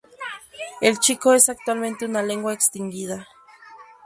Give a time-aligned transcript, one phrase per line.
[0.81, 3.27] El chico es actualmente una lengua extinguida.